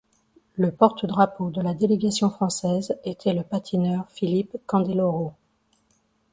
Le 0.55 0.71
porte-drapeau 0.71 1.51
de 1.51 1.61
la 1.61 1.75
délégation 1.75 2.31
française 2.31 2.97
était 3.05 3.33
le 3.35 3.43
patineur 3.43 4.09
Philippe 4.09 4.57
Candeloro. 4.65 5.33